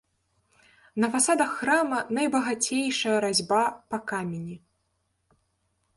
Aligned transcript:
На 1.03 1.07
фасадах 1.15 1.51
храма 1.59 1.99
найбагацейшая 2.19 3.15
разьба 3.27 3.63
па 3.93 3.97
камені. 4.13 4.55